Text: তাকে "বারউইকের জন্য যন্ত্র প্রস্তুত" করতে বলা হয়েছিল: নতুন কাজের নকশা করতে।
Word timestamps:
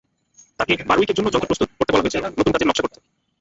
তাকে 0.59 0.73
"বারউইকের 0.81 1.17
জন্য 1.17 1.31
যন্ত্র 1.31 1.49
প্রস্তুত" 1.49 1.69
করতে 1.71 1.91
বলা 1.91 2.03
হয়েছিল: 2.03 2.23
নতুন 2.29 2.53
কাজের 2.53 2.67
নকশা 2.67 2.83
করতে। 2.85 2.99